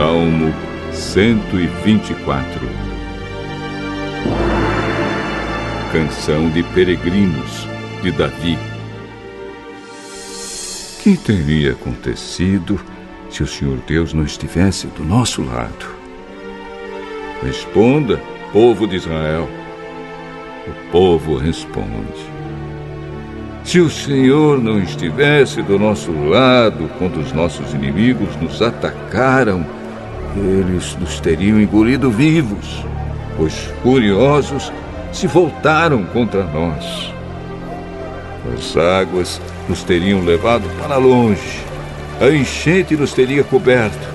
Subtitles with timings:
[0.00, 0.50] Salmo
[0.94, 2.66] 124
[5.92, 7.68] Canção de Peregrinos,
[8.02, 8.56] de Davi.
[11.02, 12.80] Que teria acontecido
[13.28, 15.94] se o Senhor Deus não estivesse do nosso lado?
[17.42, 18.18] Responda,
[18.54, 19.46] povo de Israel.
[20.66, 22.24] O povo responde.
[23.64, 29.78] Se o Senhor não estivesse do nosso lado quando os nossos inimigos nos atacaram,
[30.36, 32.84] eles nos teriam engolido vivos,
[33.36, 34.72] pois furiosos
[35.12, 37.12] se voltaram contra nós.
[38.54, 41.60] As águas nos teriam levado para longe,
[42.20, 44.08] a enchente nos teria coberto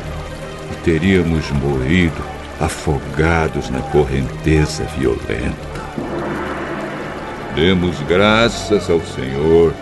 [0.72, 2.24] e teríamos morrido
[2.60, 5.86] afogados na correnteza violenta.
[7.56, 9.74] Demos graças ao Senhor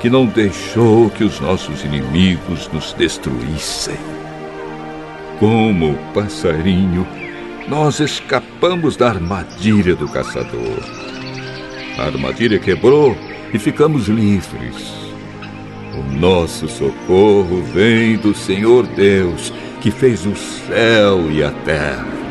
[0.00, 3.96] que não deixou que os nossos inimigos nos destruíssem.
[5.38, 7.06] Como passarinho,
[7.68, 10.82] nós escapamos da armadilha do caçador.
[11.98, 13.14] A armadilha quebrou
[13.52, 14.94] e ficamos livres.
[15.94, 22.25] O nosso socorro vem do Senhor Deus, que fez o céu e a terra.